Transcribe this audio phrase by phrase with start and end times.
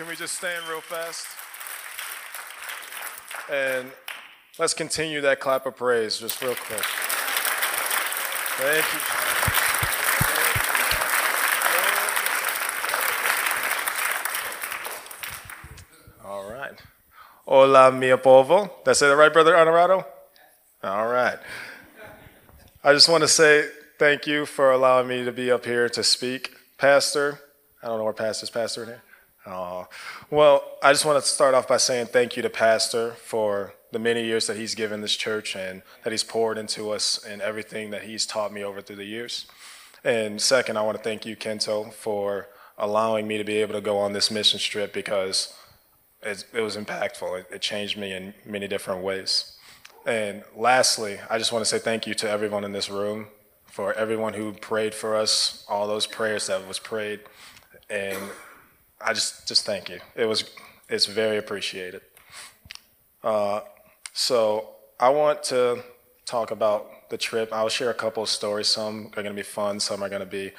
[0.00, 1.26] Can we just stand real fast?
[3.52, 3.90] And
[4.58, 6.82] let's continue that clap of praise just real quick.
[8.56, 9.00] Thank you.
[16.24, 16.82] All right.
[17.44, 18.70] Hola, mi povo.
[18.82, 20.06] Did I say that right, Brother Honorado?
[20.82, 21.38] All right.
[22.82, 26.02] I just want to say thank you for allowing me to be up here to
[26.02, 26.54] speak.
[26.78, 27.38] Pastor,
[27.82, 29.02] I don't know where Pastor's Pastor in here.
[29.46, 29.88] Oh,
[30.30, 33.98] well, I just want to start off by saying thank you to Pastor for the
[33.98, 37.90] many years that he's given this church and that he's poured into us and everything
[37.90, 39.46] that he's taught me over through the years.
[40.04, 43.80] And second, I want to thank you, Kento, for allowing me to be able to
[43.80, 45.54] go on this mission trip because
[46.22, 47.40] it, it was impactful.
[47.40, 49.56] It, it changed me in many different ways.
[50.06, 53.28] And lastly, I just want to say thank you to everyone in this room,
[53.66, 57.20] for everyone who prayed for us, all those prayers that was prayed,
[57.88, 58.18] and
[59.00, 60.00] I just just thank you.
[60.14, 60.44] It was
[60.88, 62.02] it's very appreciated.
[63.22, 63.60] Uh,
[64.12, 65.82] so I want to
[66.26, 67.52] talk about the trip.
[67.52, 68.68] I'll share a couple of stories.
[68.68, 69.80] Some are going to be fun.
[69.80, 70.52] Some are going to be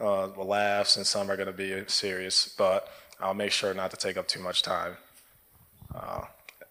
[0.00, 2.54] uh, laughs, and some are going to be serious.
[2.56, 2.88] But
[3.20, 4.96] I'll make sure not to take up too much time.
[5.94, 6.22] Uh,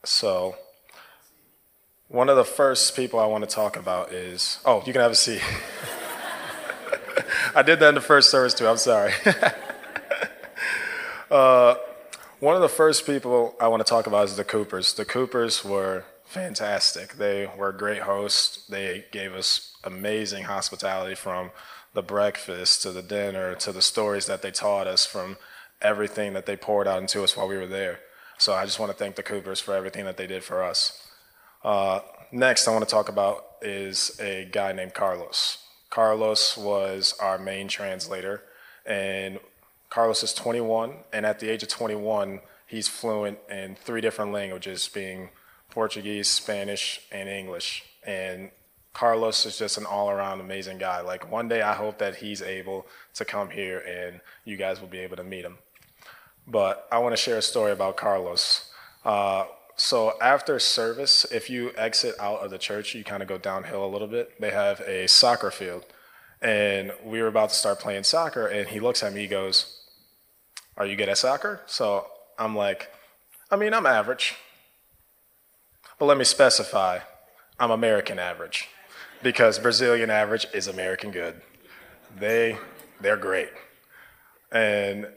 [0.03, 0.55] so.
[2.07, 5.11] One of the first people I want to talk about is oh, you can have
[5.11, 5.41] a seat.
[7.55, 8.67] I did that in the first service too.
[8.67, 9.13] I'm sorry.
[11.31, 11.75] uh,
[12.39, 14.93] one of the first people I want to talk about is the Coopers.
[14.93, 17.13] The Coopers were fantastic.
[17.13, 18.65] They were great hosts.
[18.67, 21.51] They gave us amazing hospitality from
[21.93, 25.37] the breakfast to the dinner to the stories that they taught us from
[25.81, 27.99] everything that they poured out into us while we were there.
[28.37, 31.07] So I just want to thank the Coopers for everything that they did for us.
[31.63, 31.99] Uh,
[32.31, 35.59] next, I want to talk about is a guy named Carlos.
[35.89, 38.41] Carlos was our main translator,
[38.85, 39.39] and
[39.91, 44.87] Carlos is 21, and at the age of 21, he's fluent in three different languages,
[44.87, 45.29] being
[45.69, 47.83] Portuguese, Spanish, and English.
[48.01, 48.51] And
[48.93, 51.01] Carlos is just an all-around amazing guy.
[51.01, 54.87] Like one day, I hope that he's able to come here, and you guys will
[54.87, 55.57] be able to meet him.
[56.47, 58.71] But I want to share a story about Carlos.
[59.03, 59.43] Uh,
[59.75, 63.85] so after service, if you exit out of the church, you kind of go downhill
[63.85, 64.39] a little bit.
[64.39, 65.83] They have a soccer field,
[66.41, 69.79] and we were about to start playing soccer, and he looks at me, he goes,
[70.77, 72.89] "Are you good at soccer?" So I'm like,
[73.49, 74.35] "I mean, I'm average,
[75.99, 76.99] but let me specify,
[77.59, 78.69] I'm American average,
[79.21, 81.41] because Brazilian average is American good.
[82.17, 82.57] They
[82.99, 83.51] they're great,
[84.51, 85.07] and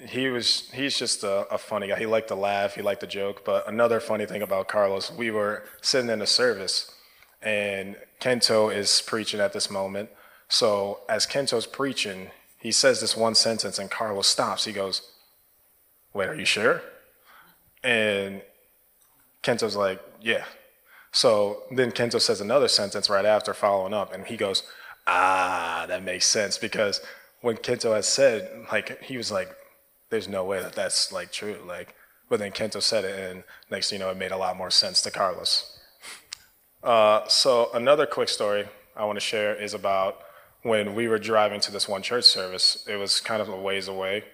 [0.00, 1.98] he was he's just a, a, funny guy.
[1.98, 3.44] He liked to laugh, he liked to joke.
[3.44, 6.92] But another funny thing about Carlos, we were sitting in a service,
[7.42, 10.10] and Kento is preaching at this moment.
[10.48, 12.30] So as Kento's preaching,
[12.66, 14.64] he says this one sentence, and Carlos stops.
[14.64, 15.02] He goes,
[16.12, 16.82] "Wait, are you sure?"
[17.84, 18.42] And
[19.44, 20.44] Kento's like, "Yeah."
[21.12, 24.64] So then Kento says another sentence right after, following up, and he goes,
[25.06, 27.00] "Ah, that makes sense," because
[27.40, 29.54] when Kento had said, like, he was like,
[30.10, 31.58] there's no way that that's like true.
[31.64, 31.94] Like,
[32.28, 35.02] but then Kento said it, and next you know, it made a lot more sense
[35.02, 35.78] to Carlos.
[36.82, 40.25] Uh, so another quick story I want to share is about
[40.66, 42.84] when we were driving to this one church service.
[42.88, 44.24] It was kind of a ways away,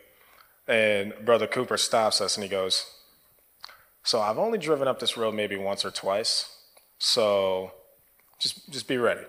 [0.67, 2.87] and Brother Cooper stops us and he goes,
[4.03, 6.57] "So I've only driven up this road maybe once or twice,
[6.99, 7.73] so
[8.39, 9.25] just just be ready."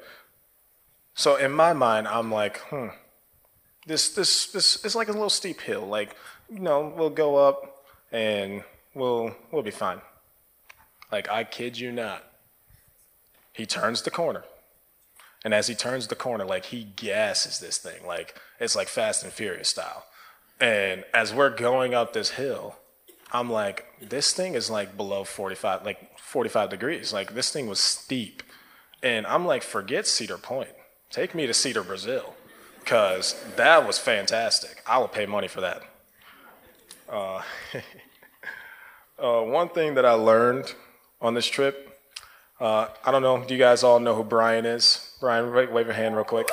[1.14, 2.88] So in my mind, I'm like, hmm,
[3.86, 5.86] this this this is like a little steep hill.
[5.86, 6.16] Like
[6.50, 8.64] you know, we'll go up and
[8.96, 10.00] we'll we'll be fine.
[11.12, 12.24] Like I kid you not.
[13.52, 14.46] He turns the corner.
[15.44, 19.24] And as he turns the corner, like he gasses this thing, like it's like Fast
[19.24, 20.06] and Furious style.
[20.60, 22.76] And as we're going up this hill,
[23.34, 27.12] I'm like, this thing is like below 45, like 45 degrees.
[27.12, 28.44] Like this thing was steep.
[29.02, 30.70] And I'm like, forget Cedar Point.
[31.10, 32.36] Take me to Cedar, Brazil.
[32.80, 34.82] Because that was fantastic.
[34.86, 35.82] I will pay money for that.
[37.10, 37.42] Uh,
[39.20, 40.74] uh, one thing that I learned
[41.22, 42.00] on this trip,
[42.60, 45.13] uh, I don't know, do you guys all know who Brian is?
[45.24, 46.50] Brian, wave your hand real quick.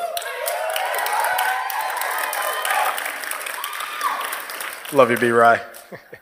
[4.92, 5.30] Love you, B.
[5.30, 5.60] Rye.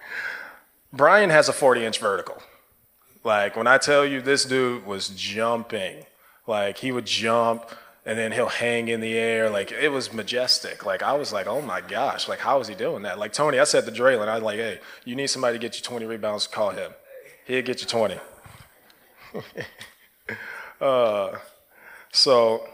[0.95, 2.43] Brian has a 40 inch vertical.
[3.23, 6.07] Like, when I tell you this dude was jumping,
[6.47, 7.69] like, he would jump
[8.07, 9.51] and then he'll hang in the air.
[9.51, 10.87] Like it was majestic.
[10.87, 13.19] Like I was like, oh my gosh, like how is he doing that?
[13.19, 15.77] Like Tony, I said to Draylen, I was like, hey, you need somebody to get
[15.77, 16.93] you 20 rebounds, call him.
[17.45, 18.19] He'll get you 20.
[20.81, 21.37] uh,
[22.13, 22.67] so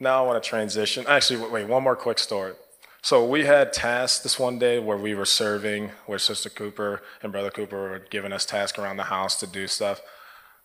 [0.00, 1.04] now I want to transition.
[1.08, 2.54] Actually, wait, one more quick story.
[3.02, 7.30] So we had tasks this one day where we were serving, where Sister Cooper and
[7.30, 10.00] Brother Cooper were giving us tasks around the house to do stuff.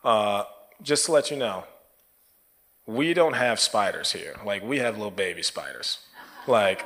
[0.04, 0.46] Uh,
[0.81, 1.66] just to let you know,
[2.86, 4.36] we don't have spiders here.
[4.45, 6.00] Like we have little baby spiders.
[6.48, 6.86] Like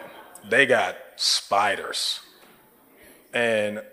[0.50, 2.20] they got spiders.
[3.32, 3.84] And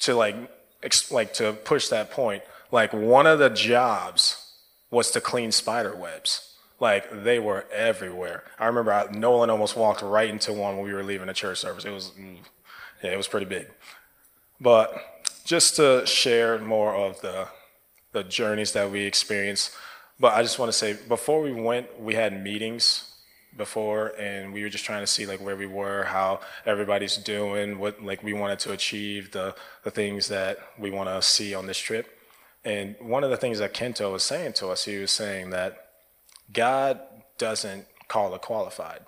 [0.00, 0.36] to like
[0.82, 4.54] ex- like to push that point, like one of the jobs
[4.90, 6.54] was to clean spider webs.
[6.80, 8.44] Like they were everywhere.
[8.58, 11.58] I remember I, Nolan almost walked right into one when we were leaving the church
[11.58, 11.84] service.
[11.84, 12.38] It was, mm,
[13.02, 13.68] yeah, it was pretty big.
[14.60, 14.94] But
[15.44, 17.48] just to share more of the
[18.12, 19.72] the journeys that we experienced.
[20.18, 23.14] But I just want to say, before we went, we had meetings
[23.56, 27.78] before, and we were just trying to see like where we were, how everybody's doing,
[27.78, 29.54] what like we wanted to achieve, the
[29.84, 32.18] the things that we want to see on this trip.
[32.64, 35.89] And one of the things that Kento was saying to us, he was saying that
[36.52, 37.00] God
[37.38, 39.00] doesn't call the qualified,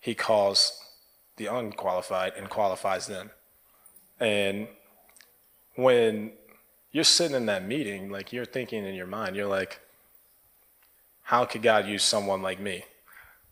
[0.00, 0.78] He calls
[1.36, 3.30] the unqualified and qualifies them.
[4.18, 4.68] And
[5.74, 6.32] when
[6.92, 9.80] you're sitting in that meeting, like you're thinking in your mind, you're like,
[11.22, 12.84] how could God use someone like me?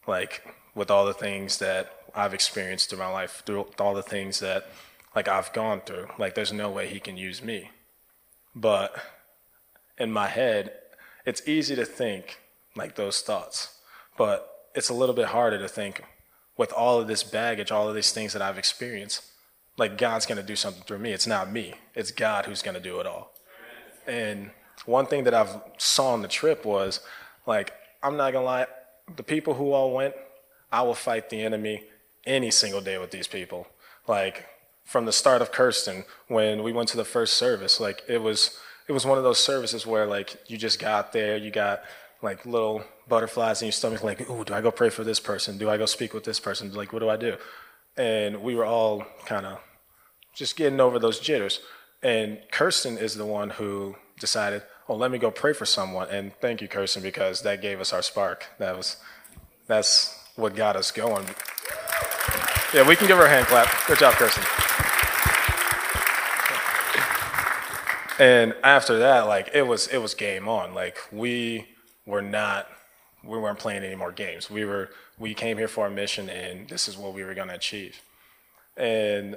[0.07, 4.41] Like with all the things that I've experienced through my life, through all the things
[4.41, 4.67] that
[5.15, 6.09] like I've gone through.
[6.19, 7.71] Like there's no way he can use me.
[8.55, 8.95] But
[9.97, 10.73] in my head,
[11.25, 12.41] it's easy to think
[12.79, 13.79] like those thoughts.
[14.17, 16.03] But it's a little bit harder to think
[16.57, 19.23] with all of this baggage, all of these things that I've experienced,
[19.77, 21.13] like God's going to do something through me.
[21.13, 21.75] It's not me.
[21.95, 23.33] It's God who's going to do it all.
[24.07, 24.51] And
[24.87, 27.01] one thing that I've saw on the trip was
[27.47, 27.73] like,
[28.03, 28.67] I'm not going to lie,
[29.17, 30.15] the people who all went,
[30.73, 31.85] I will fight the enemy
[32.27, 33.67] any single day with these people.
[34.07, 34.47] Like
[34.85, 38.59] from the start of Kirsten, when we went to the first service, like it was,
[38.87, 41.83] it was one of those services where like you just got there, you got
[42.23, 45.59] like little butterflies in your stomach, like, oh, do I go pray for this person?
[45.59, 46.73] Do I go speak with this person?
[46.73, 47.37] Like, what do I do?
[47.97, 49.61] And we were all kind of
[50.35, 51.61] just getting over those jitters.
[52.03, 56.09] And Kirsten is the one who decided, oh, let me go pray for someone.
[56.11, 58.47] And thank you, Kirsten, because that gave us our spark.
[58.59, 58.97] That was,
[59.67, 61.27] that's what got us going.
[62.73, 63.69] Yeah, we can give her a hand clap.
[63.87, 64.45] Good job, Kirsten.
[68.21, 70.75] And after that, like it was, it was game on.
[70.75, 71.67] Like we
[72.09, 72.67] were not,
[73.23, 74.51] we weren't playing any more games.
[74.51, 77.49] We were, we came here for a mission, and this is what we were going
[77.49, 78.01] to achieve.
[78.77, 79.37] And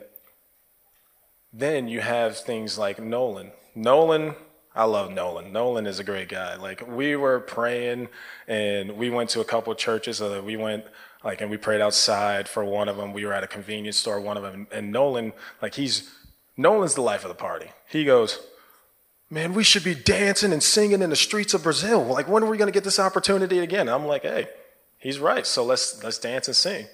[1.51, 3.51] then you have things like Nolan.
[3.75, 4.35] Nolan,
[4.73, 5.51] I love Nolan.
[5.51, 6.55] Nolan is a great guy.
[6.55, 8.07] Like we were praying,
[8.47, 10.21] and we went to a couple churches.
[10.21, 10.85] Uh, we went
[11.23, 13.11] like, and we prayed outside for one of them.
[13.11, 16.09] We were at a convenience store, one of them, and Nolan, like he's
[16.55, 17.71] Nolan's the life of the party.
[17.89, 18.39] He goes,
[19.31, 22.03] man, we should be dancing and singing in the streets of Brazil.
[22.03, 23.87] Like, when are we going to get this opportunity again?
[23.87, 24.49] I'm like, hey,
[24.99, 25.47] he's right.
[25.47, 26.87] So let's let's dance and sing.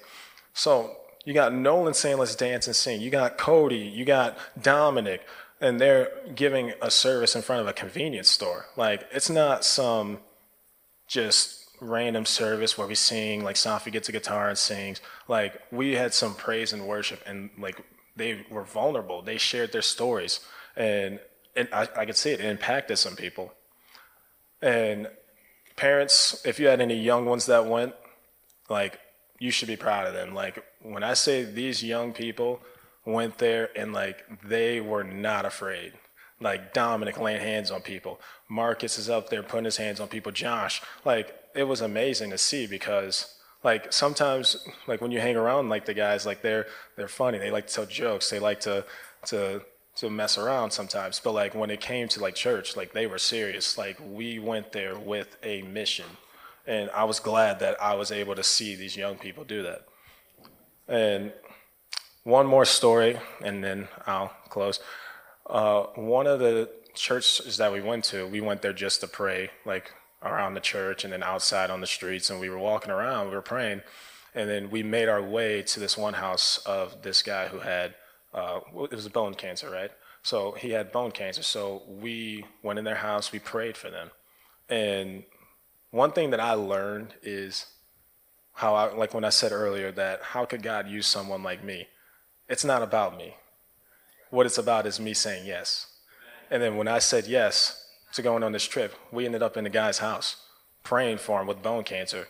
[0.54, 3.00] So you got Nolan saying, let's dance and sing.
[3.00, 3.76] You got Cody.
[3.76, 5.26] You got Dominic.
[5.60, 8.66] And they're giving a service in front of a convenience store.
[8.76, 10.20] Like, it's not some
[11.08, 15.00] just random service where we sing, like Safi gets a guitar and sings.
[15.26, 19.20] Like, we had some praise and worship, and like, they were vulnerable.
[19.20, 20.40] They shared their stories.
[20.76, 21.18] And,
[21.58, 23.52] and I, I could see it, impacted some people.
[24.62, 25.08] And
[25.76, 27.94] parents, if you had any young ones that went,
[28.68, 29.00] like,
[29.38, 30.34] you should be proud of them.
[30.34, 32.60] Like when I say these young people
[33.04, 35.92] went there and like they were not afraid.
[36.40, 38.20] Like Dominic laying hands on people.
[38.48, 40.30] Marcus is up there putting his hands on people.
[40.32, 44.56] Josh, like it was amazing to see because like sometimes
[44.86, 46.66] like when you hang around like the guys like they're
[46.96, 47.38] they're funny.
[47.38, 48.30] They like to tell jokes.
[48.30, 48.84] They like to
[49.26, 49.62] to
[49.98, 51.20] to mess around sometimes.
[51.20, 53.78] But like when it came to like church, like they were serious.
[53.78, 56.06] Like we went there with a mission
[56.68, 59.86] and I was glad that I was able to see these young people do that.
[60.86, 61.32] And
[62.24, 64.80] one more story, and then I'll close.
[65.48, 69.50] Uh, one of the churches that we went to, we went there just to pray,
[69.64, 72.28] like around the church and then outside on the streets.
[72.28, 73.80] And we were walking around, we were praying.
[74.34, 77.94] And then we made our way to this one house of this guy who had,
[78.34, 79.90] uh, it was bone cancer, right?
[80.22, 81.42] So he had bone cancer.
[81.42, 84.10] So we went in their house, we prayed for them.
[84.68, 85.24] And
[85.90, 87.66] one thing that I learned is
[88.54, 91.88] how I, like when I said earlier that how could God use someone like me?
[92.48, 93.34] It's not about me.
[94.30, 95.86] What it's about is me saying yes.
[96.50, 99.64] And then when I said yes to going on this trip, we ended up in
[99.64, 100.36] the guy's house
[100.82, 102.28] praying for him with bone cancer.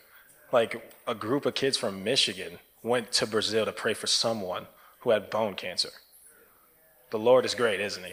[0.52, 4.66] Like a group of kids from Michigan went to Brazil to pray for someone
[5.00, 5.90] who had bone cancer.
[7.10, 8.12] The Lord is great, isn't he?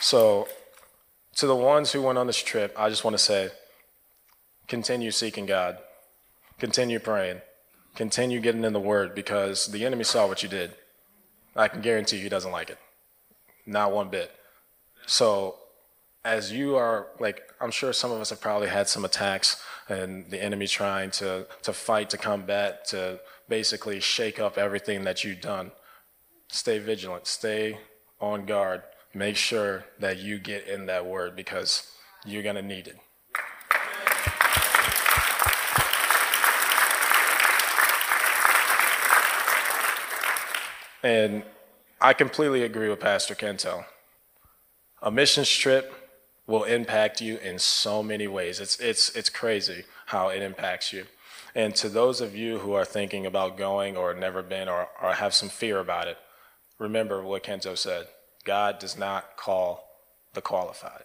[0.00, 0.46] So,
[1.34, 3.50] to the ones who went on this trip, I just want to say
[4.68, 5.78] continue seeking God,
[6.58, 7.40] continue praying,
[7.96, 10.74] continue getting in the Word because the enemy saw what you did.
[11.56, 12.78] I can guarantee he doesn't like it.
[13.66, 14.30] Not one bit.
[15.06, 15.56] So,
[16.26, 20.28] as you are, like, I'm sure some of us have probably had some attacks and
[20.28, 25.40] the enemy trying to, to fight, to combat, to basically shake up everything that you've
[25.40, 25.70] done.
[26.48, 27.78] Stay vigilant, stay
[28.20, 28.82] on guard.
[29.14, 31.92] Make sure that you get in that word because
[32.24, 32.98] you're going to need it.
[41.04, 41.44] And
[42.00, 43.84] I completely agree with Pastor Kento.
[45.00, 46.05] A missions trip
[46.46, 48.60] will impact you in so many ways.
[48.60, 51.06] It's, it's, it's crazy how it impacts you.
[51.54, 55.14] And to those of you who are thinking about going or never been or, or
[55.14, 56.18] have some fear about it,
[56.78, 58.08] remember what Kenzo said
[58.44, 59.88] God does not call
[60.34, 61.04] the qualified,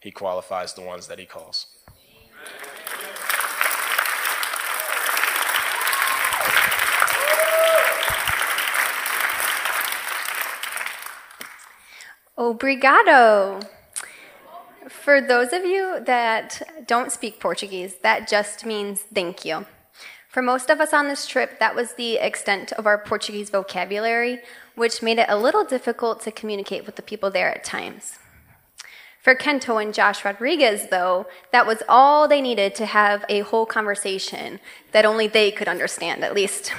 [0.00, 1.66] He qualifies the ones that He calls.
[12.36, 13.77] Obrigado.
[14.88, 19.66] For those of you that don't speak Portuguese, that just means thank you.
[20.28, 24.40] For most of us on this trip, that was the extent of our Portuguese vocabulary,
[24.76, 28.18] which made it a little difficult to communicate with the people there at times.
[29.20, 33.66] For Kento and Josh Rodriguez, though, that was all they needed to have a whole
[33.66, 34.60] conversation
[34.92, 36.72] that only they could understand, at least.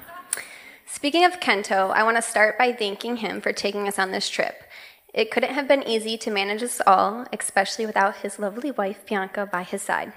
[0.86, 4.28] Speaking of Kento, I want to start by thanking him for taking us on this
[4.28, 4.62] trip.
[5.12, 9.48] It couldn't have been easy to manage us all, especially without his lovely wife, Bianca,
[9.50, 10.12] by his side.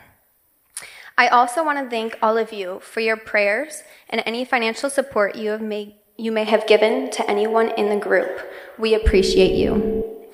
[1.17, 5.35] I also want to thank all of you for your prayers and any financial support
[5.35, 8.41] you, have made, you may have given to anyone in the group.
[8.77, 10.27] We appreciate you.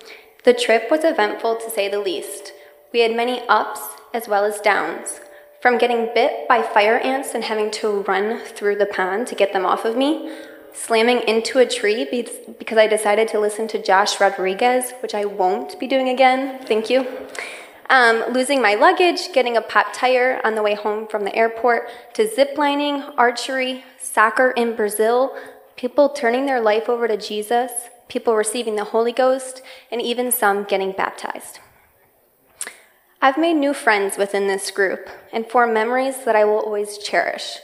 [0.46, 2.54] The trip was eventful to say the least.
[2.94, 3.82] We had many ups
[4.14, 5.20] as well as downs.
[5.62, 9.52] From getting bit by fire ants and having to run through the pond to get
[9.52, 10.34] them off of me,
[10.86, 12.08] slamming into a tree
[12.58, 16.64] because I decided to listen to Josh Rodriguez, which I won't be doing again.
[16.66, 17.06] Thank you.
[17.90, 21.90] Um, losing my luggage, getting a pop tire on the way home from the airport,
[22.14, 25.36] to ziplining, archery, soccer in Brazil,
[25.76, 27.72] people turning their life over to Jesus,
[28.08, 31.60] people receiving the Holy Ghost, and even some getting baptized.
[33.22, 37.58] I've made new friends within this group and formed memories that I will always cherish.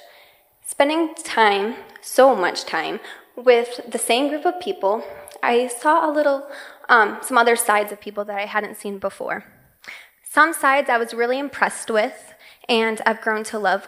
[0.66, 3.00] Spending time so much time
[3.36, 5.04] with the same group of people,
[5.42, 6.48] I saw a little,
[6.88, 9.44] um, some other sides of people that I hadn't seen before.
[10.24, 12.34] Some sides I was really impressed with,
[12.70, 13.88] and I've grown to love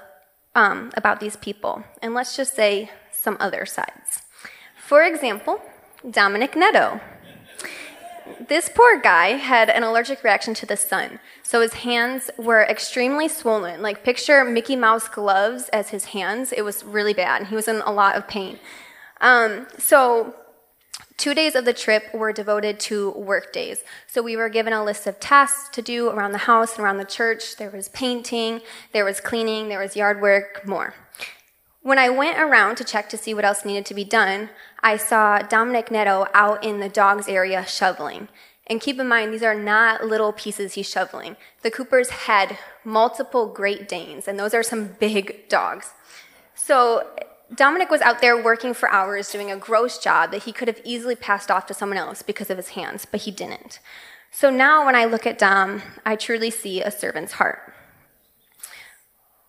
[0.55, 1.83] um, about these people.
[2.01, 4.23] And let's just say some other sides.
[4.77, 5.61] For example,
[6.09, 6.99] Dominic Netto.
[8.47, 13.27] This poor guy had an allergic reaction to the sun, so his hands were extremely
[13.27, 13.81] swollen.
[13.81, 16.53] Like, picture Mickey Mouse gloves as his hands.
[16.53, 17.41] It was really bad.
[17.41, 18.59] and He was in a lot of pain.
[19.19, 20.33] Um, so,
[21.17, 23.83] two days of the trip were devoted to work days.
[24.07, 26.99] So, we were given a list of tasks to do around the house and around
[26.99, 27.57] the church.
[27.57, 28.61] There was painting,
[28.93, 30.93] there was cleaning, there was yard work, more.
[31.87, 34.49] When I went around to check to see what else needed to be done,
[34.83, 38.27] I saw Dominic Netto out in the dogs area shoveling.
[38.69, 41.37] And keep in mind, these are not little pieces he's shoveling.
[41.61, 45.93] The Coopers had multiple Great Danes, and those are some big dogs.
[46.55, 47.07] So
[47.55, 50.81] Dominic was out there working for hours doing a gross job that he could have
[50.83, 53.79] easily passed off to someone else because of his hands, but he didn't.
[54.29, 57.75] So now when I look at Dom, I truly see a servant's heart.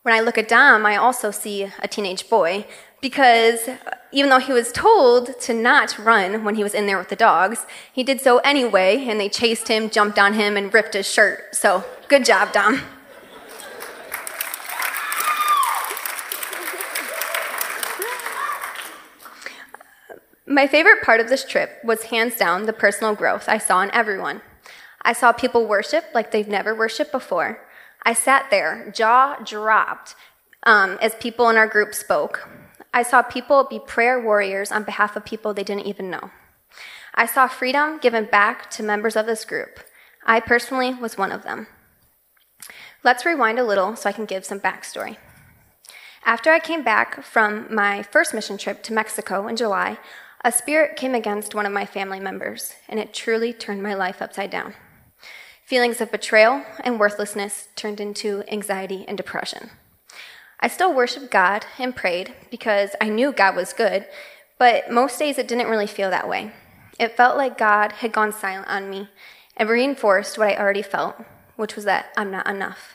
[0.02, 2.66] When I look at Dom, I also see a teenage boy
[3.00, 3.68] because
[4.12, 7.16] even though he was told to not run when he was in there with the
[7.16, 11.10] dogs, he did so anyway, and they chased him, jumped on him, and ripped his
[11.10, 11.54] shirt.
[11.54, 12.80] So, good job, Dom.
[20.46, 23.90] My favorite part of this trip was hands down the personal growth I saw in
[23.92, 24.40] everyone.
[25.02, 27.67] I saw people worship like they've never worshiped before.
[28.02, 30.14] I sat there, jaw dropped,
[30.62, 32.48] um, as people in our group spoke.
[32.92, 36.30] I saw people be prayer warriors on behalf of people they didn't even know.
[37.14, 39.80] I saw freedom given back to members of this group.
[40.24, 41.66] I personally was one of them.
[43.04, 45.16] Let's rewind a little so I can give some backstory.
[46.24, 49.98] After I came back from my first mission trip to Mexico in July,
[50.44, 54.20] a spirit came against one of my family members, and it truly turned my life
[54.20, 54.74] upside down.
[55.68, 59.68] Feelings of betrayal and worthlessness turned into anxiety and depression.
[60.58, 64.06] I still worshiped God and prayed because I knew God was good,
[64.58, 66.52] but most days it didn't really feel that way.
[66.98, 69.10] It felt like God had gone silent on me
[69.58, 71.16] and reinforced what I already felt,
[71.56, 72.94] which was that I'm not enough.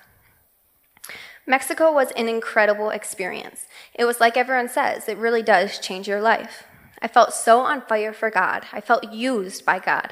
[1.45, 3.67] Mexico was an incredible experience.
[3.93, 6.63] It was like everyone says, it really does change your life.
[6.99, 8.65] I felt so on fire for God.
[8.73, 10.11] I felt used by God.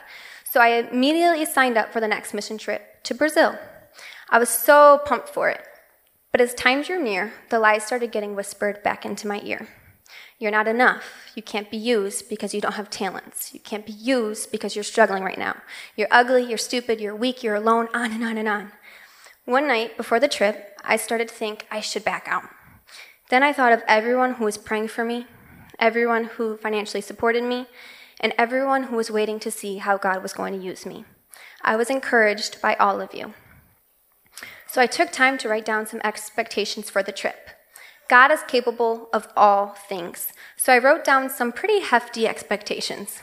[0.51, 3.58] So I immediately signed up for the next mission trip to Brazil.
[4.29, 5.62] I was so pumped for it.
[6.34, 9.70] But as time drew near, the lies started getting whispered back into my ear.
[10.39, 11.05] You're not enough.
[11.36, 13.53] You can't be used because you don't have talents.
[13.53, 15.55] You can't be used because you're struggling right now.
[15.96, 18.74] You're ugly, you're stupid, you're weak, you're alone, on and on and on.
[19.46, 22.50] One night before the trip, I started to think I should back out.
[23.29, 25.27] Then I thought of everyone who was praying for me,
[25.79, 27.67] everyone who financially supported me,
[28.21, 31.03] and everyone who was waiting to see how God was going to use me.
[31.61, 33.33] I was encouraged by all of you.
[34.67, 37.49] So I took time to write down some expectations for the trip.
[38.07, 40.31] God is capable of all things.
[40.55, 43.21] So I wrote down some pretty hefty expectations.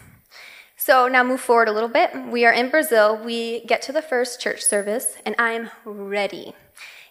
[0.76, 2.10] So now move forward a little bit.
[2.30, 3.16] We are in Brazil.
[3.16, 6.54] We get to the first church service, and I'm ready.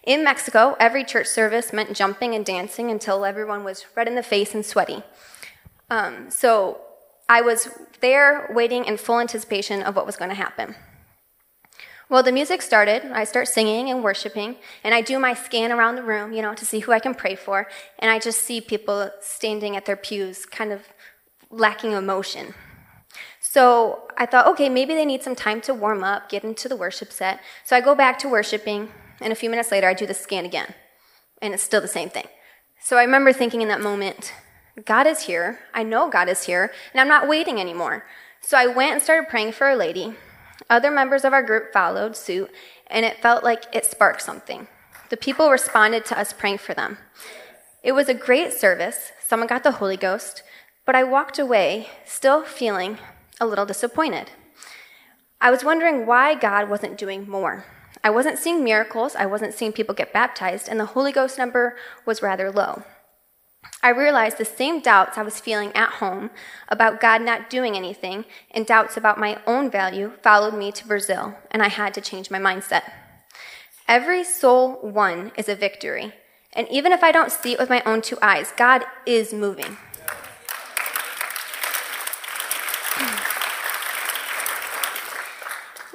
[0.02, 4.22] In Mexico, every church service meant jumping and dancing until everyone was red in the
[4.22, 5.02] face and sweaty.
[5.90, 6.80] Um, so
[7.28, 7.68] I was
[8.00, 10.74] there waiting in full anticipation of what was going to happen.
[12.08, 13.04] Well, the music started.
[13.12, 16.54] I start singing and worshiping, and I do my scan around the room, you know,
[16.54, 17.68] to see who I can pray for,
[17.98, 20.84] and I just see people standing at their pews, kind of
[21.50, 22.54] lacking emotion.
[23.40, 26.76] So I thought, okay, maybe they need some time to warm up, get into the
[26.76, 27.40] worship set.
[27.64, 30.46] So I go back to worshiping, and a few minutes later, I do the scan
[30.46, 30.74] again,
[31.42, 32.26] and it's still the same thing.
[32.80, 34.32] So I remember thinking in that moment,
[34.84, 35.58] God is here.
[35.74, 38.04] I know God is here, and I'm not waiting anymore.
[38.40, 40.14] So I went and started praying for a lady.
[40.70, 42.50] Other members of our group followed suit,
[42.86, 44.68] and it felt like it sparked something.
[45.10, 46.98] The people responded to us praying for them.
[47.82, 49.12] It was a great service.
[49.24, 50.42] Someone got the Holy Ghost,
[50.84, 52.98] but I walked away still feeling
[53.40, 54.30] a little disappointed.
[55.40, 57.64] I was wondering why God wasn't doing more.
[58.04, 61.76] I wasn't seeing miracles, I wasn't seeing people get baptized, and the Holy Ghost number
[62.04, 62.84] was rather low.
[63.82, 66.30] I realized the same doubts I was feeling at home
[66.68, 71.36] about God not doing anything and doubts about my own value followed me to Brazil,
[71.50, 72.82] and I had to change my mindset.
[73.86, 76.12] Every soul won is a victory,
[76.52, 79.76] and even if I don't see it with my own two eyes, God is moving.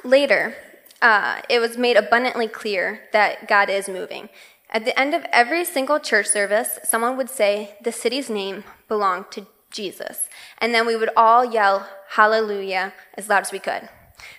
[0.02, 0.54] Later,
[1.00, 4.28] uh, it was made abundantly clear that God is moving.
[4.74, 9.30] At the end of every single church service, someone would say, The city's name belonged
[9.30, 10.28] to Jesus.
[10.58, 13.88] And then we would all yell, Hallelujah, as loud as we could.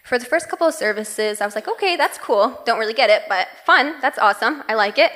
[0.04, 2.62] For the first couple of services, I was like, okay, that's cool.
[2.66, 3.96] Don't really get it, but fun.
[4.02, 4.64] That's awesome.
[4.68, 5.12] I like it.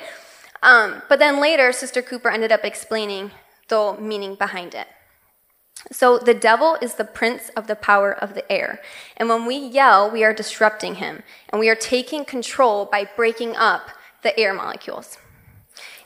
[0.62, 3.30] Um, but then later, Sister Cooper ended up explaining
[3.68, 4.86] the meaning behind it.
[5.92, 8.80] So the devil is the prince of the power of the air.
[9.16, 11.22] And when we yell, we are disrupting him.
[11.50, 13.90] And we are taking control by breaking up
[14.22, 15.18] the air molecules.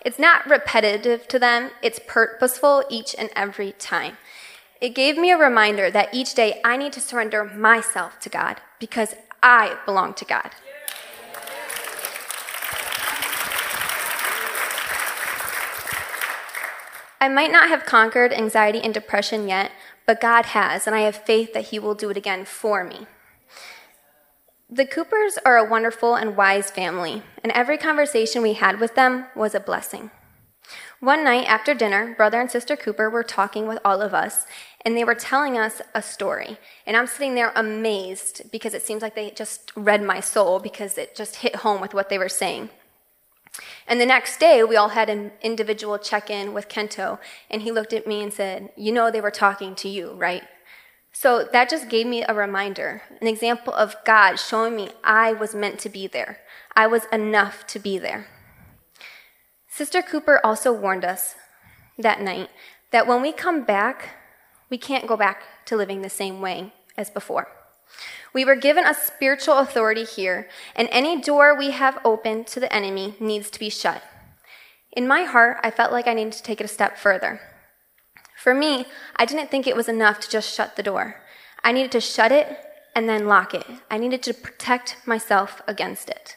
[0.05, 4.19] It's not repetitive to them, it's purposeful each and every time.
[4.81, 8.61] It gave me a reminder that each day I need to surrender myself to God
[8.79, 10.51] because I belong to God.
[17.21, 19.73] I might not have conquered anxiety and depression yet,
[20.05, 23.07] but God has, and I have faith that He will do it again for me.
[24.75, 29.27] The Coopers are a wonderful and wise family, and every conversation we had with them
[29.37, 30.11] was a blessing.
[30.99, 34.47] One night after dinner, Brother and Sister Cooper were talking with all of us,
[34.85, 36.59] and they were telling us a story.
[36.89, 40.99] And I'm sitting there amazed because it seems like they just read my soul because
[40.99, 42.71] it just hit home with what they were saying.
[43.87, 47.71] And the next day, we all had an individual check in with Kento, and he
[47.71, 50.43] looked at me and said, You know, they were talking to you, right?
[51.17, 55.55] So that just gave me a reminder, an example of God showing me I was
[55.55, 56.41] meant to be there.
[56.75, 58.27] I was enough to be there.
[59.69, 61.37] Sister Cooper also warned us
[61.97, 62.51] that night
[62.91, 64.17] that when we come back,
[64.69, 67.47] we can't go back to living the same way as before.
[68.33, 72.73] We were given a spiritual authority here, and any door we have opened to the
[72.75, 74.03] enemy needs to be shut.
[74.91, 77.41] In my heart, I felt like I needed to take it a step further.
[78.45, 78.85] For me,
[79.17, 81.17] I didn't think it was enough to just shut the door.
[81.63, 82.59] I needed to shut it
[82.95, 83.65] and then lock it.
[83.91, 86.37] I needed to protect myself against it.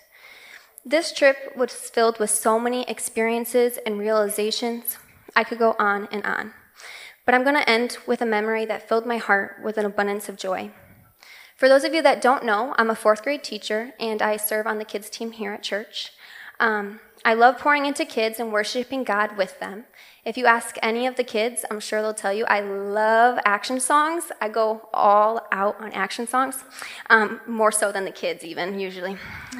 [0.85, 4.97] This trip was filled with so many experiences and realizations.
[5.35, 6.53] I could go on and on.
[7.25, 10.29] But I'm going to end with a memory that filled my heart with an abundance
[10.29, 10.71] of joy.
[11.57, 14.65] For those of you that don't know, I'm a fourth grade teacher and I serve
[14.65, 16.13] on the kids' team here at church.
[16.57, 19.83] Um, I love pouring into kids and worshiping God with them.
[20.27, 23.79] If you ask any of the kids, I'm sure they'll tell you I love action
[23.79, 24.25] songs.
[24.41, 26.65] I go all out on action songs,
[27.09, 29.17] um, more so than the kids, even usually.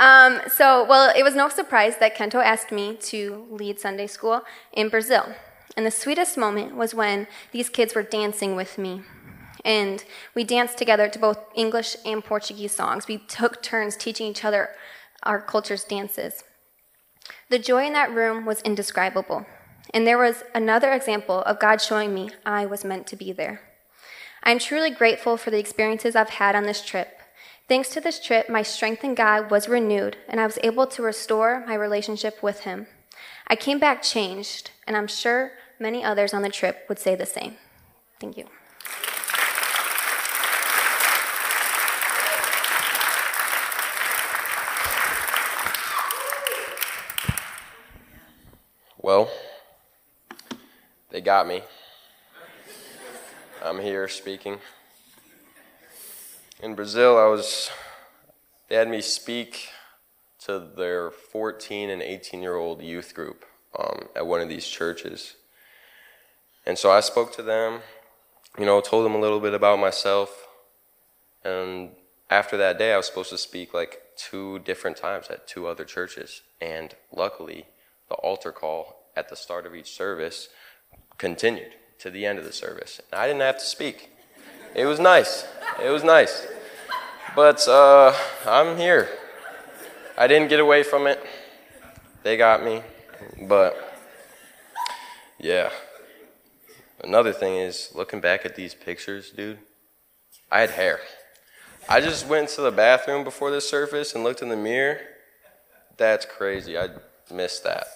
[0.00, 4.40] Um, so, well, it was no surprise that Kento asked me to lead Sunday school
[4.72, 5.34] in Brazil.
[5.76, 9.02] And the sweetest moment was when these kids were dancing with me.
[9.62, 10.02] And
[10.34, 13.08] we danced together to both English and Portuguese songs.
[13.08, 14.70] We took turns teaching each other
[15.22, 16.44] our culture's dances.
[17.50, 19.44] The joy in that room was indescribable.
[19.92, 23.60] And there was another example of God showing me I was meant to be there.
[24.42, 27.18] I'm truly grateful for the experiences I've had on this trip.
[27.68, 31.02] Thanks to this trip, my strength in God was renewed, and I was able to
[31.02, 32.86] restore my relationship with Him.
[33.46, 37.26] I came back changed, and I'm sure many others on the trip would say the
[37.26, 37.56] same.
[38.18, 38.46] Thank you.
[49.02, 49.30] Well,
[51.10, 51.62] they got me.
[53.64, 54.58] I'm here speaking.
[56.62, 57.70] In Brazil, I was,
[58.68, 59.70] they had me speak
[60.44, 63.44] to their 14 and 18 year old youth group
[63.78, 65.34] um, at one of these churches.
[66.64, 67.80] And so I spoke to them,
[68.58, 70.46] you know, told them a little bit about myself.
[71.44, 71.90] And
[72.30, 75.84] after that day, I was supposed to speak like two different times at two other
[75.84, 76.42] churches.
[76.60, 77.66] And luckily,
[78.08, 80.48] the altar call at the start of each service
[81.20, 82.98] continued to the end of the service.
[83.12, 84.10] And I didn't have to speak.
[84.74, 85.46] It was nice.
[85.84, 86.46] It was nice.
[87.36, 88.14] But uh,
[88.46, 89.08] I'm here.
[90.16, 91.22] I didn't get away from it.
[92.22, 92.82] They got me.
[93.42, 93.76] But
[95.38, 95.70] yeah.
[97.04, 99.58] Another thing is looking back at these pictures, dude.
[100.50, 101.00] I had hair.
[101.86, 105.00] I just went to the bathroom before this service and looked in the mirror.
[105.98, 106.78] That's crazy.
[106.78, 106.88] I
[107.30, 107.86] missed that.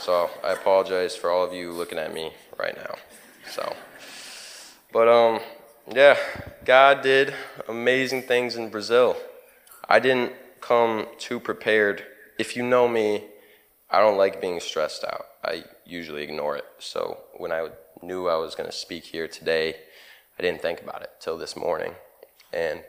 [0.00, 2.94] So I apologize for all of you looking at me right now.
[3.50, 3.76] So,
[4.94, 5.40] but um,
[5.92, 6.16] yeah,
[6.64, 7.34] God did
[7.68, 9.14] amazing things in Brazil.
[9.86, 10.32] I didn't
[10.62, 12.02] come too prepared.
[12.38, 13.24] If you know me,
[13.90, 15.26] I don't like being stressed out.
[15.44, 16.64] I usually ignore it.
[16.78, 17.68] So when I
[18.00, 19.76] knew I was going to speak here today,
[20.38, 21.92] I didn't think about it till this morning.
[22.54, 22.84] And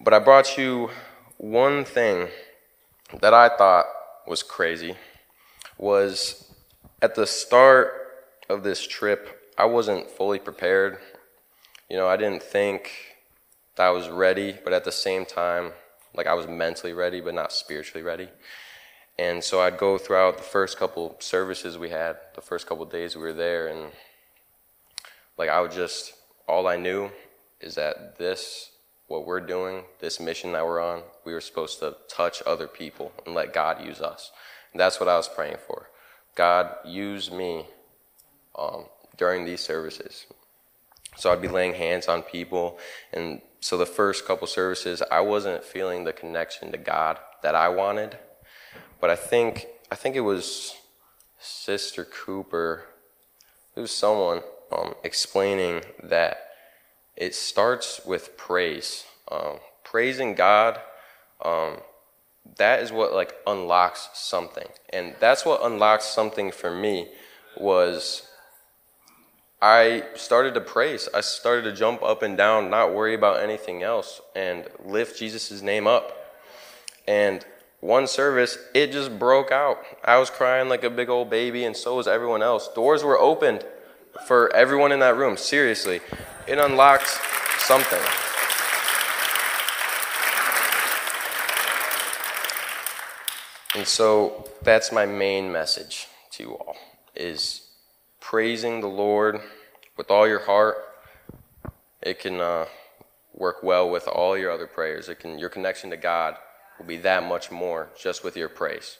[0.00, 0.88] but I brought you
[1.36, 2.28] one thing
[3.20, 3.84] that I thought
[4.26, 4.96] was crazy
[5.78, 6.52] was
[7.02, 7.92] at the start
[8.48, 10.98] of this trip, I wasn't fully prepared.
[11.90, 12.90] You know, I didn't think
[13.76, 15.72] that I was ready, but at the same time,
[16.14, 18.28] like I was mentally ready, but not spiritually ready.
[19.18, 23.16] And so I'd go throughout the first couple services we had, the first couple days
[23.16, 23.92] we were there, and
[25.38, 26.14] like I would just,
[26.46, 27.10] all I knew
[27.60, 28.70] is that this,
[29.08, 33.12] what we're doing, this mission that we're on, we were supposed to touch other people
[33.24, 34.32] and let God use us.
[34.76, 35.88] That's what I was praying for.
[36.34, 37.66] God, use me
[38.58, 38.86] um,
[39.16, 40.26] during these services.
[41.16, 42.78] So I'd be laying hands on people.
[43.12, 47.68] And so the first couple services, I wasn't feeling the connection to God that I
[47.68, 48.18] wanted.
[49.00, 50.74] But I think, I think it was
[51.38, 52.84] Sister Cooper,
[53.74, 56.50] it was someone um, explaining that
[57.16, 59.04] it starts with praise.
[59.30, 60.80] Um, praising God
[61.44, 61.78] um,
[62.56, 64.66] that is what like unlocks something.
[64.90, 67.08] And that's what unlocks something for me
[67.58, 68.28] was
[69.62, 71.08] i started to praise.
[71.14, 75.62] I started to jump up and down not worry about anything else and lift jesus'
[75.62, 76.12] name up.
[77.08, 77.44] And
[77.80, 79.78] one service it just broke out.
[80.04, 82.68] I was crying like a big old baby and so was everyone else.
[82.74, 83.64] Doors were opened
[84.26, 85.36] for everyone in that room.
[85.36, 86.00] Seriously
[86.46, 87.18] it unlocked
[87.58, 88.25] something
[93.76, 96.76] And so that's my main message to you all
[97.14, 97.68] is
[98.20, 99.38] praising the Lord
[99.98, 100.76] with all your heart.
[102.00, 102.64] It can uh,
[103.34, 105.10] work well with all your other prayers.
[105.10, 106.36] It can your connection to God
[106.78, 108.96] will be that much more just with your praise.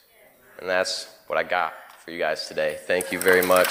[0.58, 1.72] And that's what I got
[2.04, 2.78] for you guys today.
[2.86, 3.68] Thank you very much.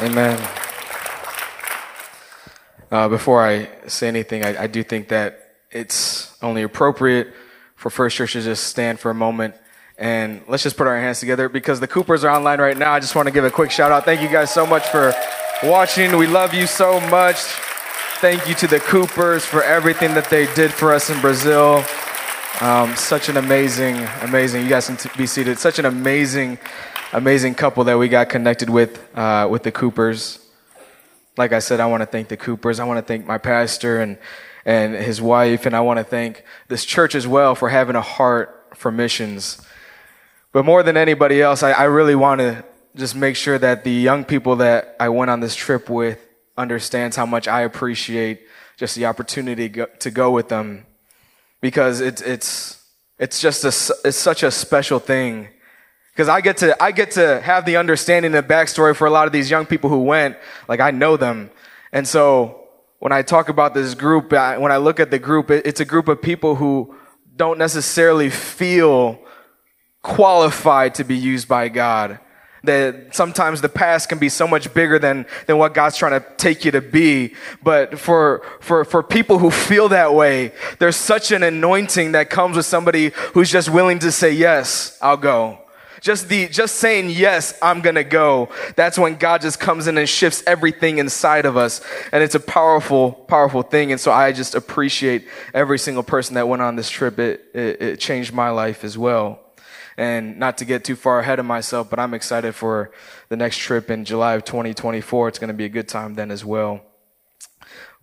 [0.00, 0.63] Amen.
[2.90, 7.32] Uh, before I say anything, I, I, do think that it's only appropriate
[7.74, 9.54] for First Church to just stand for a moment
[9.96, 12.92] and let's just put our hands together because the Coopers are online right now.
[12.92, 14.04] I just want to give a quick shout out.
[14.04, 15.14] Thank you guys so much for
[15.62, 16.16] watching.
[16.16, 17.36] We love you so much.
[18.20, 21.84] Thank you to the Coopers for everything that they did for us in Brazil.
[22.60, 24.62] Um, such an amazing, amazing.
[24.62, 25.58] You guys can t- be seated.
[25.58, 26.58] Such an amazing,
[27.12, 30.43] amazing couple that we got connected with uh, with the Coopers
[31.36, 32.80] like I said, I want to thank the Coopers.
[32.80, 34.18] I want to thank my pastor and
[34.64, 35.66] and his wife.
[35.66, 39.60] And I want to thank this church as well for having a heart for missions.
[40.52, 42.64] But more than anybody else, I, I really want to
[42.96, 46.18] just make sure that the young people that I went on this trip with
[46.56, 48.42] understands how much I appreciate
[48.76, 50.86] just the opportunity go, to go with them
[51.60, 52.80] because it's, it's,
[53.18, 55.48] it's just a, it's such a special thing
[56.14, 59.10] because I get to I get to have the understanding and the backstory for a
[59.10, 60.36] lot of these young people who went.
[60.68, 61.50] Like I know them,
[61.92, 62.60] and so
[63.00, 65.80] when I talk about this group, I, when I look at the group, it, it's
[65.80, 66.94] a group of people who
[67.36, 69.18] don't necessarily feel
[70.02, 72.20] qualified to be used by God.
[72.62, 76.26] That sometimes the past can be so much bigger than, than what God's trying to
[76.38, 77.34] take you to be.
[77.62, 82.56] But for, for, for people who feel that way, there's such an anointing that comes
[82.56, 85.63] with somebody who's just willing to say, yes, I'll go
[86.04, 88.50] just the just saying yes i'm gonna go.
[88.76, 91.80] That's when god just comes in and shifts everything inside of us.
[92.12, 93.90] And it's a powerful powerful thing.
[93.90, 97.18] And so i just appreciate every single person that went on this trip.
[97.18, 99.40] It, it, it changed my life as well.
[99.96, 102.90] And not to get too far ahead of myself but i'm excited for
[103.30, 106.30] the next trip in july of 2024 it's going to be a good time then
[106.30, 106.82] as well.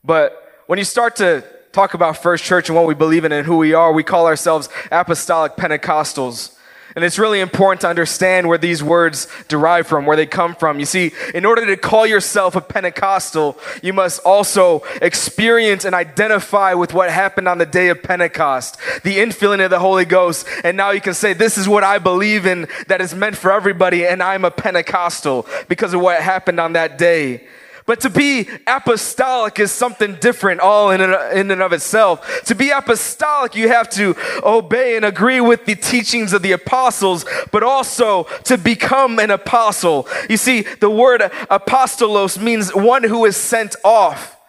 [0.03, 3.45] But when you start to talk about first church and what we believe in and
[3.45, 6.57] who we are we call ourselves apostolic pentecostals
[6.95, 10.79] and it's really important to understand where these words derive from, where they come from.
[10.79, 16.73] You see, in order to call yourself a Pentecostal, you must also experience and identify
[16.73, 20.47] with what happened on the day of Pentecost, the infilling of the Holy Ghost.
[20.63, 23.51] And now you can say, This is what I believe in that is meant for
[23.51, 27.47] everybody, and I'm a Pentecostal because of what happened on that day.
[27.85, 32.43] But to be apostolic is something different all in and, of itself.
[32.45, 37.25] To be apostolic, you have to obey and agree with the teachings of the apostles,
[37.51, 40.07] but also to become an apostle.
[40.29, 44.40] You see, the word apostolos means one who is sent off.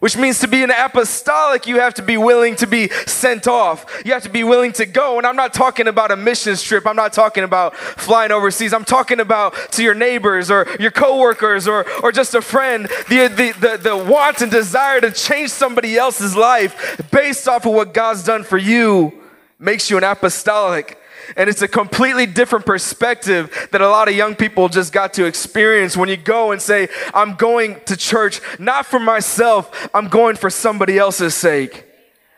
[0.00, 3.84] Which means to be an apostolic, you have to be willing to be sent off.
[4.04, 5.18] You have to be willing to go.
[5.18, 6.86] And I'm not talking about a missions trip.
[6.86, 8.72] I'm not talking about flying overseas.
[8.72, 12.86] I'm talking about to your neighbors or your coworkers or, or just a friend.
[13.08, 17.72] The, the, the, the want and desire to change somebody else's life based off of
[17.72, 19.12] what God's done for you
[19.58, 20.97] makes you an apostolic.
[21.36, 25.24] And it's a completely different perspective that a lot of young people just got to
[25.24, 30.36] experience when you go and say, I'm going to church not for myself, I'm going
[30.36, 31.86] for somebody else's sake.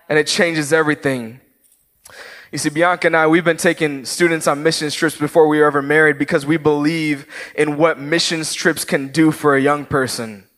[0.08, 1.40] And it changes everything.
[2.52, 5.66] You see, Bianca and I, we've been taking students on mission trips before we were
[5.66, 10.49] ever married because we believe in what mission trips can do for a young person.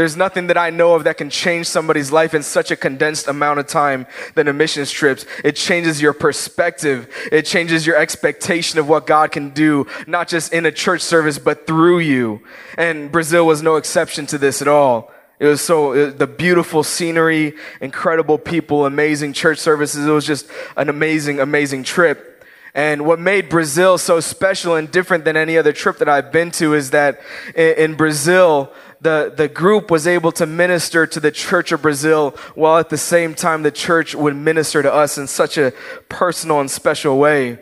[0.00, 3.28] There's nothing that I know of that can change somebody's life in such a condensed
[3.28, 5.20] amount of time than a mission trip.
[5.44, 7.14] It changes your perspective.
[7.30, 11.38] It changes your expectation of what God can do, not just in a church service,
[11.38, 12.40] but through you.
[12.78, 15.12] And Brazil was no exception to this at all.
[15.38, 20.06] It was so, it, the beautiful scenery, incredible people, amazing church services.
[20.06, 22.42] It was just an amazing, amazing trip.
[22.72, 26.52] And what made Brazil so special and different than any other trip that I've been
[26.52, 27.20] to is that
[27.54, 32.78] in Brazil, the, the group was able to minister to the church of Brazil while
[32.78, 35.72] at the same time the church would minister to us in such a
[36.08, 37.58] personal and special way.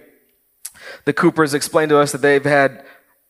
[1.05, 2.85] The Coopers explained to us that they've had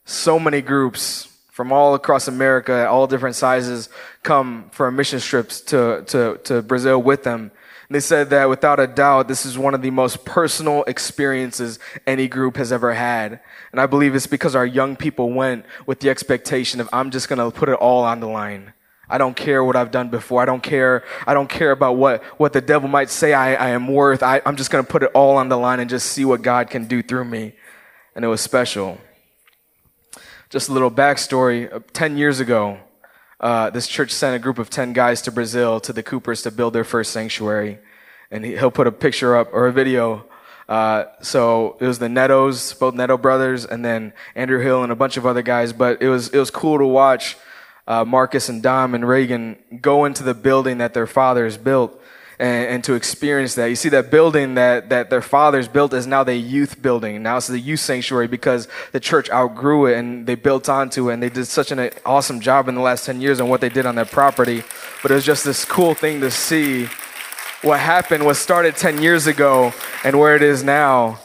[0.05, 3.89] so many groups from all across America, all different sizes,
[4.23, 7.51] come for mission trips to, to, to Brazil with them.
[7.89, 11.79] And they said that without a doubt, this is one of the most personal experiences
[12.07, 13.41] any group has ever had.
[13.73, 17.31] And I believe it's because our young people went with the expectation of, I'm just
[17.31, 18.75] going to put it all on the line.
[19.09, 20.43] I don't care what I've done before.
[20.43, 21.03] I don't care.
[21.27, 24.23] I don't care about what, what the devil might say I, I am worth.
[24.23, 26.43] I, I'm just going to put it all on the line and just see what
[26.43, 27.55] God can do through me.
[28.15, 28.99] And it was special.
[30.51, 31.73] Just a little backstory.
[31.73, 32.81] Uh, 10 years ago,
[33.41, 36.51] uh, this church sent a group of 10 guys to Brazil to the Coopers to
[36.51, 37.79] build their first sanctuary.
[38.31, 40.27] And he, will put a picture up or a video.
[40.69, 44.97] Uh, so it was the Nettos, both Netto brothers, and then Andrew Hill and a
[44.97, 45.73] bunch of other guys.
[45.73, 47.37] But it was, it was cool to watch
[47.87, 51.99] uh, Marcus and Dom and Reagan go into the building that their fathers built
[52.39, 53.67] and, and, to experience that.
[53.67, 57.23] You see, that building that, that their fathers built is now the youth building.
[57.23, 61.15] Now it's the youth sanctuary because the church outgrew it and they built onto it
[61.15, 63.69] and they did such an awesome job in the last 10 years on what they
[63.69, 64.63] did on that property.
[65.03, 66.89] But it was just this cool thing to see
[67.63, 69.73] what happened was started 10 years ago
[70.05, 71.19] and where it is now.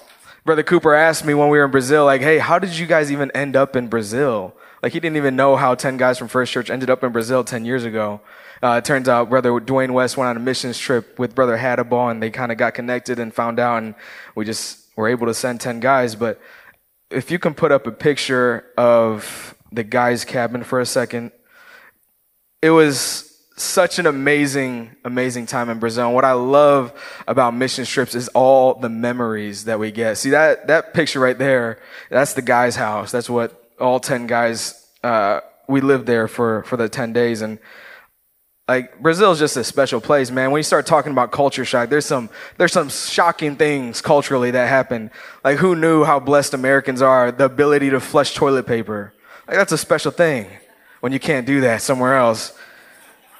[0.45, 3.11] Brother Cooper asked me when we were in Brazil, like, hey, how did you guys
[3.11, 4.53] even end up in Brazil?
[4.81, 7.43] Like, he didn't even know how 10 guys from First Church ended up in Brazil
[7.43, 8.19] 10 years ago.
[8.63, 12.09] Uh, it turns out Brother Dwayne West went on a missions trip with Brother Hadaball
[12.09, 13.93] and they kind of got connected and found out and
[14.35, 16.15] we just were able to send 10 guys.
[16.15, 16.39] But
[17.11, 21.33] if you can put up a picture of the guy's cabin for a second,
[22.61, 26.05] it was such an amazing, amazing time in Brazil.
[26.05, 26.93] And what I love
[27.27, 30.17] about mission trips is all the memories that we get.
[30.17, 33.11] See that, that picture right there, that's the guy's house.
[33.11, 37.41] That's what all 10 guys, uh, we lived there for, for the 10 days.
[37.41, 37.59] And
[38.67, 40.51] like Brazil is just a special place, man.
[40.51, 44.69] When you start talking about culture shock, there's some there's some shocking things culturally that
[44.69, 45.11] happen.
[45.43, 49.13] Like who knew how blessed Americans are, the ability to flush toilet paper.
[49.47, 50.47] Like that's a special thing
[51.01, 52.57] when you can't do that somewhere else.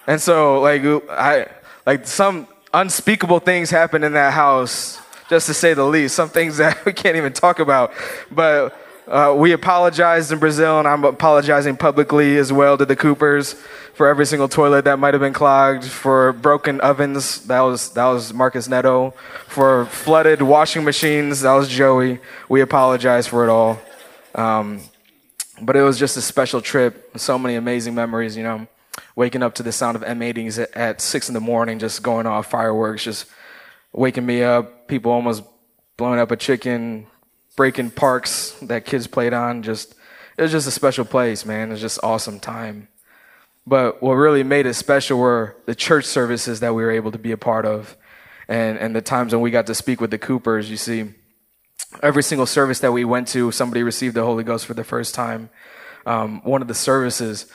[0.08, 1.48] And so like I
[1.86, 6.16] like some unspeakable things happen in that house, just to say the least.
[6.16, 7.94] Some things that we can't even talk about.
[8.30, 13.54] But uh, we apologized in Brazil, and I'm apologizing publicly as well to the Coopers
[13.94, 17.46] for every single toilet that might have been clogged, for broken ovens.
[17.48, 19.12] That was that was Marcus Neto.
[19.48, 21.42] For flooded washing machines.
[21.42, 22.20] That was Joey.
[22.48, 23.80] We apologize for it all.
[24.36, 24.82] Um,
[25.62, 27.12] but it was just a special trip.
[27.18, 28.38] So many amazing memories.
[28.38, 28.68] You know,
[29.18, 32.26] waking up to the sound of M80s at, at six in the morning, just going
[32.26, 33.26] off fireworks, just
[33.92, 34.88] waking me up.
[34.88, 35.44] People almost
[35.98, 37.08] blowing up a chicken
[37.56, 39.64] breaking parks that kids played on.
[39.64, 39.96] Just
[40.38, 41.70] it was just a special place, man.
[41.70, 42.88] It was just awesome time.
[43.66, 47.20] But what really made it special were the church services that we were able to
[47.20, 47.96] be a part of,
[48.48, 50.70] and and the times when we got to speak with the Coopers.
[50.70, 51.14] You see,
[52.02, 55.16] every single service that we went to, somebody received the Holy Ghost for the first
[55.16, 55.50] time.
[56.06, 57.46] Um, one of the services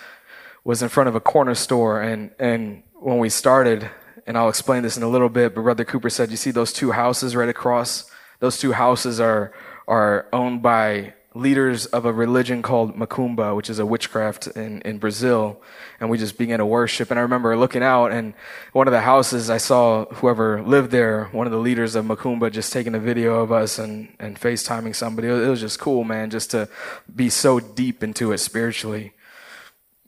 [0.64, 3.90] was in front of a corner store, and and when we started,
[4.26, 6.72] and I'll explain this in a little bit, but Brother Cooper said, "You see those
[6.72, 8.10] two houses right across?
[8.40, 9.52] Those two houses are
[9.88, 14.98] are owned by leaders of a religion called Macumba, which is a witchcraft in, in
[14.98, 15.60] Brazil.
[16.00, 17.10] And we just began to worship.
[17.10, 18.34] And I remember looking out and
[18.72, 22.50] one of the houses I saw whoever lived there, one of the leaders of Macumba
[22.50, 25.28] just taking a video of us and, and FaceTiming somebody.
[25.28, 26.68] It was just cool, man, just to
[27.14, 29.12] be so deep into it spiritually.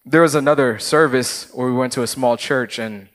[0.05, 3.09] There was another service where we went to a small church and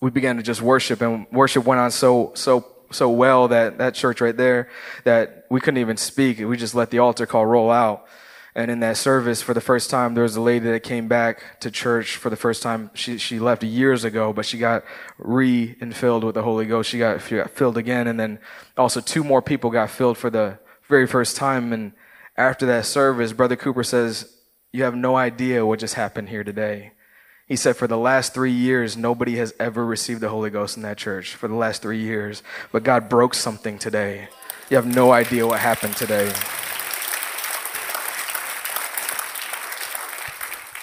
[0.00, 3.94] we began to just worship and worship went on so, so so well that that
[3.94, 4.68] church right there
[5.04, 6.38] that we couldn't even speak.
[6.38, 8.06] We just let the altar call roll out.
[8.56, 11.58] And in that service, for the first time, there was a lady that came back
[11.60, 12.90] to church for the first time.
[12.94, 14.84] She she left years ago, but she got
[15.18, 16.88] re-infilled with the Holy Ghost.
[16.88, 18.38] She got, she got filled again, and then
[18.78, 21.72] also two more people got filled for the very first time.
[21.72, 21.92] And
[22.36, 24.32] after that service, Brother Cooper says,
[24.72, 26.92] "You have no idea what just happened here today."
[27.46, 30.82] He said, for the last three years, nobody has ever received the Holy Ghost in
[30.84, 32.42] that church for the last three years.
[32.72, 34.28] But God broke something today.
[34.70, 36.32] You have no idea what happened today.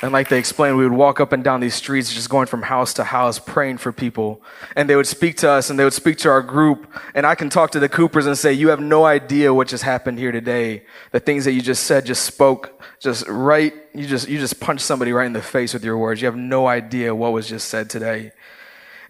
[0.02, 2.64] And like they explained, we would walk up and down these streets, just going from
[2.64, 4.42] house to house, praying for people.
[4.76, 6.92] And they would speak to us and they would speak to our group.
[7.14, 9.84] And I can talk to the Coopers and say, you have no idea what just
[9.84, 10.86] happened here today.
[11.12, 13.74] The things that you just said just spoke just right.
[13.94, 16.22] You just, you just punched somebody right in the face with your words.
[16.22, 18.32] You have no idea what was just said today.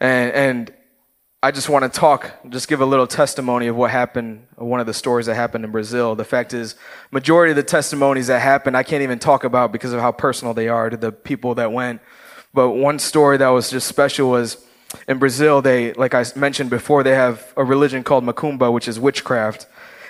[0.02, 0.74] And, and
[1.44, 4.86] I just want to talk, just give a little testimony of what happened, one of
[4.86, 6.14] the stories that happened in Brazil.
[6.14, 6.76] The fact is,
[7.10, 10.54] majority of the testimonies that happened, I can't even talk about because of how personal
[10.54, 12.00] they are to the people that went.
[12.54, 14.64] But one story that was just special was
[15.08, 19.00] in Brazil, they, like I mentioned before, they have a religion called Macumba, which is
[19.00, 19.66] witchcraft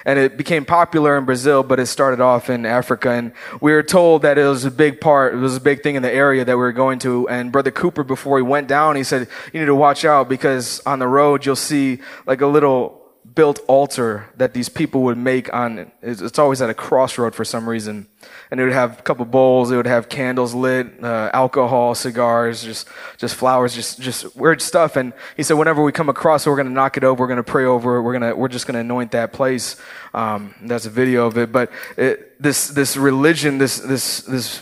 [0.05, 3.11] and it became popular in Brazil, but it started off in Africa.
[3.11, 5.95] And we were told that it was a big part, it was a big thing
[5.95, 7.27] in the area that we were going to.
[7.29, 10.81] And Brother Cooper, before he went down, he said, you need to watch out because
[10.85, 13.00] on the road you'll see like a little
[13.41, 17.67] built altar that these people would make on, it's always at a crossroad for some
[17.67, 18.05] reason.
[18.51, 22.61] And it would have a couple bowls, it would have candles lit, uh, alcohol, cigars,
[22.61, 24.95] just, just flowers, just, just weird stuff.
[24.95, 27.27] And he said, whenever we come across it, we're going to knock it over, we're
[27.27, 29.75] going to pray over it, we're going to, we're just going to anoint that place.
[30.13, 31.51] Um, that's a video of it.
[31.51, 34.61] But it, this, this religion, this, this, this,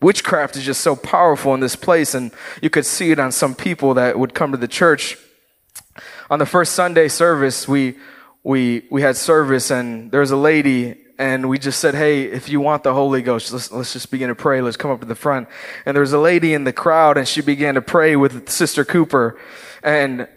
[0.00, 3.54] Witchcraft is just so powerful in this place, and you could see it on some
[3.54, 5.16] people that would come to the church
[6.28, 7.94] on the first Sunday service, we,
[8.46, 12.48] we, we had service and there was a lady and we just said, Hey, if
[12.48, 14.60] you want the Holy Ghost, let's, let's just begin to pray.
[14.60, 15.48] Let's come up to the front.
[15.84, 18.84] And there was a lady in the crowd and she began to pray with Sister
[18.84, 19.36] Cooper
[19.82, 20.28] and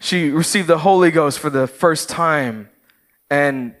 [0.00, 2.70] she received the Holy Ghost for the first time.
[3.28, 3.74] And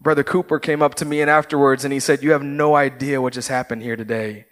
[0.00, 3.20] Brother Cooper came up to me and afterwards and he said, You have no idea
[3.20, 4.46] what just happened here today.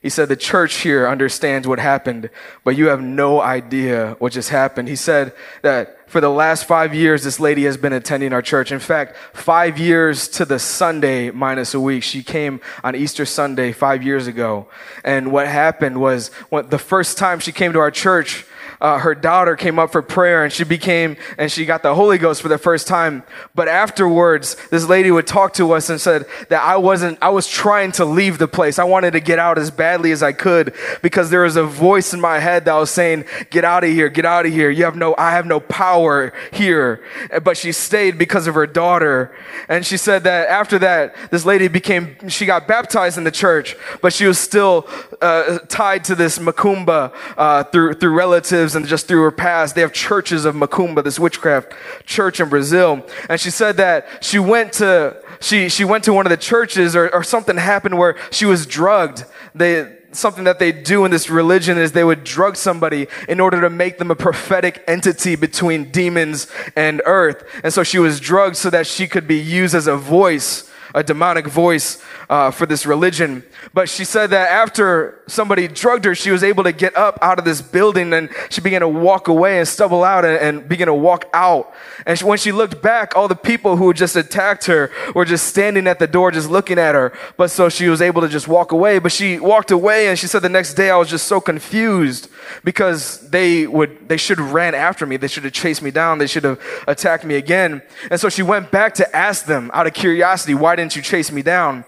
[0.00, 2.30] He said, the church here understands what happened,
[2.62, 4.86] but you have no idea what just happened.
[4.86, 8.72] He said that for the last five years, this lady has been attending our church.
[8.72, 12.02] In fact, five years to the Sunday minus a week.
[12.02, 14.68] She came on Easter Sunday five years ago.
[15.04, 18.46] And what happened was when the first time she came to our church,
[18.80, 22.18] uh, her daughter came up for prayer and she became, and she got the Holy
[22.18, 23.22] Ghost for the first time.
[23.54, 27.48] But afterwards, this lady would talk to us and said that I wasn't, I was
[27.48, 28.78] trying to leave the place.
[28.78, 32.14] I wanted to get out as badly as I could because there was a voice
[32.14, 34.70] in my head that was saying, get out of here, get out of here.
[34.70, 37.02] You have no, I have no power here.
[37.42, 39.34] But she stayed because of her daughter.
[39.68, 43.76] And she said that after that, this lady became, she got baptized in the church,
[44.00, 44.88] but she was still
[45.20, 49.74] uh, tied to this Macumba uh, through, through relatives lives and just through her past.
[49.74, 51.72] They have churches of Macumba, this witchcraft
[52.04, 53.06] church in Brazil.
[53.28, 56.94] And she said that she went to, she, she went to one of the churches
[56.94, 59.24] or, or something happened where she was drugged.
[59.54, 63.60] They, something that they do in this religion is they would drug somebody in order
[63.60, 66.46] to make them a prophetic entity between demons
[66.76, 67.44] and earth.
[67.62, 71.02] And so she was drugged so that she could be used as a voice, a
[71.02, 73.44] demonic voice uh, for this religion.
[73.74, 77.38] But she said that after somebody drugged her, she was able to get up out
[77.38, 80.86] of this building and she began to walk away and stumble out and, and begin
[80.86, 81.72] to walk out.
[82.06, 85.46] And she, when she looked back, all the people who just attacked her were just
[85.46, 87.12] standing at the door, just looking at her.
[87.36, 88.98] But so she was able to just walk away.
[88.98, 92.28] But she walked away and she said the next day I was just so confused
[92.64, 95.16] because they would, they should have ran after me.
[95.16, 96.18] They should have chased me down.
[96.18, 97.82] They should have attacked me again.
[98.10, 101.30] And so she went back to ask them out of curiosity, why didn't you chase
[101.30, 101.84] me down?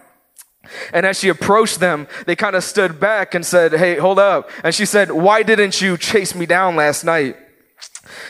[0.92, 4.50] And as she approached them, they kind of stood back and said, Hey, hold up.
[4.62, 7.36] And she said, Why didn't you chase me down last night?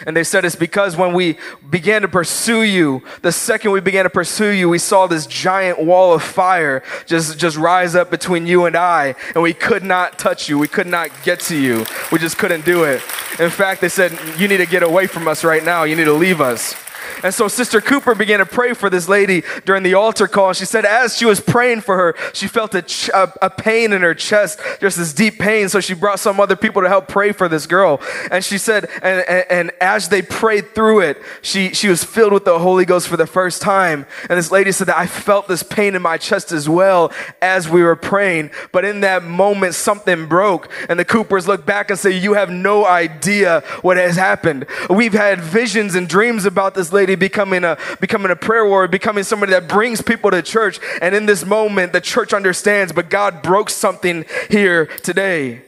[0.07, 4.05] And they said, It's because when we began to pursue you, the second we began
[4.05, 8.47] to pursue you, we saw this giant wall of fire just, just rise up between
[8.47, 10.59] you and I, and we could not touch you.
[10.59, 11.85] We could not get to you.
[12.13, 13.03] We just couldn't do it.
[13.39, 15.85] In fact, they said, You need to get away from us right now.
[15.85, 16.75] You need to leave us.
[17.23, 20.49] And so Sister Cooper began to pray for this lady during the altar call.
[20.49, 23.51] And she said, as she was praying for her, she felt a, ch- a, a,
[23.51, 25.69] pain in her chest, just this deep pain.
[25.69, 28.01] So she brought some other people to help pray for this girl.
[28.31, 32.33] And she said, and, and, and as they prayed through it, she, she was filled
[32.33, 34.07] with the Holy Ghost for the first time.
[34.29, 37.69] And this lady said that I felt this pain in my chest as well as
[37.69, 38.51] we were praying.
[38.73, 40.71] But in that moment, something broke.
[40.89, 44.67] And the Coopers looked back and say, you have no idea what has happened.
[44.89, 49.25] We've had visions and dreams about this lady becoming a, becoming a prayer warrior, becoming
[49.25, 50.79] somebody that brings people to church.
[51.01, 55.63] And in this moment, the church understands, but God broke something here today.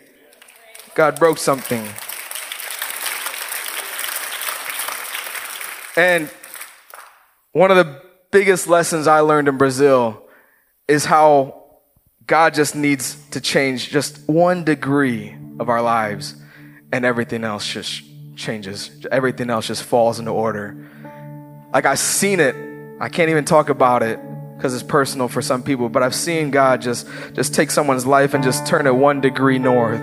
[0.95, 1.87] God broke something.
[5.97, 6.30] And
[7.53, 10.22] one of the biggest lessons I learned in Brazil
[10.89, 11.62] is how
[12.26, 16.35] God just needs to change just one degree of our lives
[16.93, 18.03] and everything else just
[18.37, 19.05] changes.
[19.11, 20.89] Everything else just falls into order.
[21.73, 22.55] Like I've seen it.
[23.01, 24.20] I can't even talk about it
[24.57, 28.35] because it's personal for some people, but I've seen God just just take someone's life
[28.35, 30.01] and just turn it one degree north.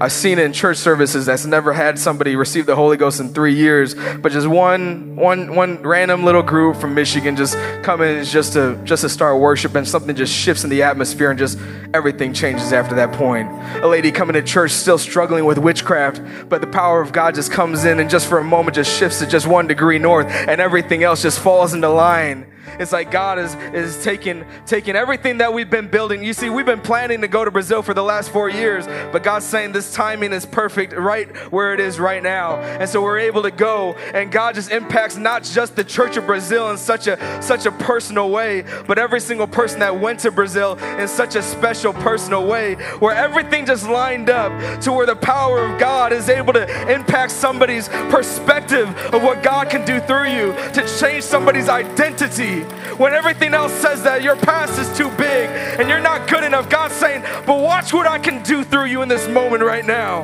[0.00, 3.34] I've seen it in church services that's never had somebody receive the Holy Ghost in
[3.34, 8.24] three years, but just one, one, one random little group from Michigan just come in
[8.24, 11.58] just to just to start worship, and something just shifts in the atmosphere, and just
[11.94, 13.48] everything changes after that point.
[13.82, 17.50] A lady coming to church still struggling with witchcraft, but the power of God just
[17.50, 20.60] comes in, and just for a moment just shifts it just one degree north, and
[20.60, 22.46] everything else just falls into line
[22.78, 26.22] it's like God is, is taking, taking everything that we've been building.
[26.22, 29.22] You see, we've been planning to go to Brazil for the last four years, but
[29.22, 32.56] God's saying this timing is perfect right where it is right now.
[32.56, 36.26] And so we're able to go, and God just impacts not just the Church of
[36.26, 40.30] Brazil in such a, such a personal way, but every single person that went to
[40.30, 45.16] Brazil in such a special personal way, where everything just lined up to where the
[45.16, 50.28] power of God is able to impact somebody's perspective of what God can do through
[50.28, 52.57] you, to change somebody's identity
[52.98, 55.48] when everything else says that your past is too big
[55.78, 59.02] and you're not good enough, God's saying, but watch what I can do through you
[59.02, 60.22] in this moment right now.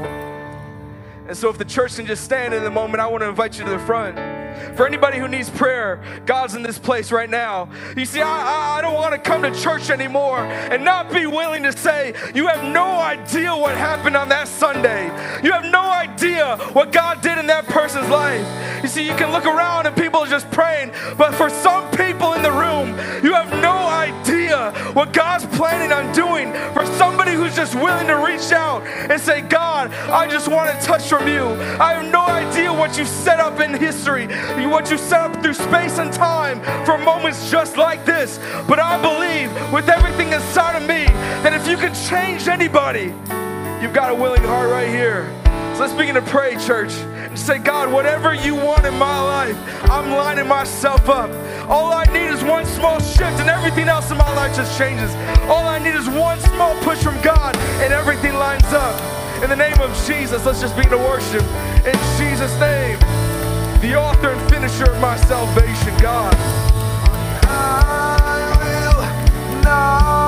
[1.26, 3.59] And so, if the church can just stand in the moment, I want to invite
[3.59, 4.43] you to the front.
[4.76, 7.68] For anybody who needs prayer, God's in this place right now.
[7.96, 11.26] You see, I, I, I don't want to come to church anymore and not be
[11.26, 15.05] willing to say, You have no idea what happened on that Sunday.
[15.42, 18.82] You have no idea what God did in that person's life.
[18.82, 22.34] You see, you can look around and people are just praying, but for some people
[22.34, 22.88] in the room,
[23.24, 26.52] you have no idea what God's planning on doing.
[26.74, 30.86] For somebody who's just willing to reach out and say, God, I just want to
[30.86, 31.44] touch from you.
[31.80, 34.26] I have no idea what you set up in history
[34.74, 38.38] what you set up through space and time for moments just like this.
[38.66, 41.05] But I believe with everything inside of me
[41.45, 43.14] that if you can change anybody,
[43.80, 45.32] you've got a willing heart right here.
[45.74, 49.57] So let's begin to pray, church, and say, God, whatever you want in my life,
[49.90, 51.30] I'm lining myself up.
[51.70, 55.14] All I need is one small shift, and everything else in my life just changes.
[55.49, 58.95] All I need is one small push from God, and everything lines up.
[59.42, 61.42] In the name of Jesus, let's just begin to worship.
[61.86, 62.99] In Jesus' name,
[63.85, 66.35] the author and finisher of my salvation, God.
[67.47, 70.24] I will not.